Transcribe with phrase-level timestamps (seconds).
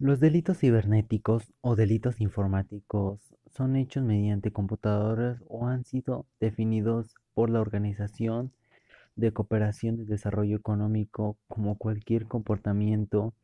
[0.00, 3.20] Los delitos cibernéticos o delitos informáticos
[3.50, 8.50] son hechos mediante computadoras o han sido definidos por la Organización
[9.14, 13.34] de Cooperación y Desarrollo Económico como cualquier comportamiento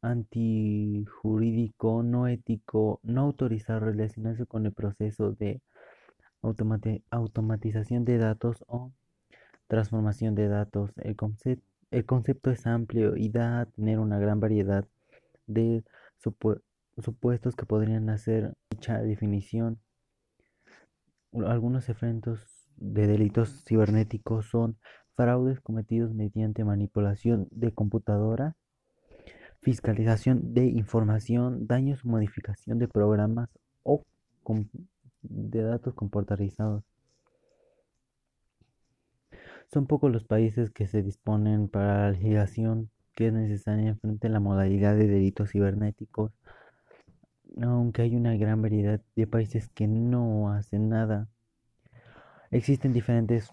[0.00, 5.60] antijurídico, no ético, no autorizado relacionarse con el proceso de
[7.10, 8.90] automatización de datos o
[9.66, 10.92] transformación de datos.
[10.96, 14.86] El concepto el concepto es amplio y da a tener una gran variedad
[15.46, 15.84] de
[16.96, 19.80] supuestos que podrían hacer dicha definición.
[21.32, 24.78] Algunos efectos de delitos cibernéticos son
[25.16, 28.56] fraudes cometidos mediante manipulación de computadora,
[29.60, 33.50] fiscalización de información, daños o modificación de programas
[33.82, 34.04] o
[35.22, 36.84] de datos computarizados.
[39.72, 44.30] Son pocos los países que se disponen para la legislación que es necesaria frente a
[44.30, 46.32] la modalidad de delitos cibernéticos,
[47.62, 51.28] aunque hay una gran variedad de países que no hacen nada.
[52.50, 53.52] Existen diferentes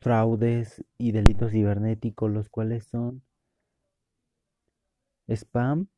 [0.00, 3.22] fraudes y delitos cibernéticos, los cuales son
[5.28, 5.88] spam.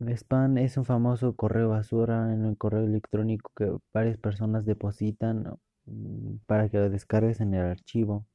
[0.00, 5.58] spam es un famoso correo basura en el correo electrónico que varias personas depositan
[6.46, 8.26] para que lo descargues en el archivo.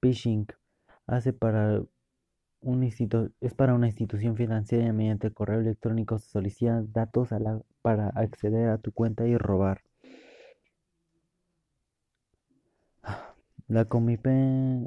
[0.00, 0.46] Phishing
[1.06, 1.82] hace para
[2.60, 7.30] un es para una institución financiera mediante correo electrónico se solicitan datos
[7.82, 9.82] para acceder a tu cuenta y robar.
[13.68, 14.86] La Comipe